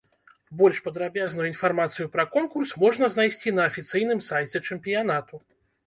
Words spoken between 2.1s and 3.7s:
пра конкурс можна знайсці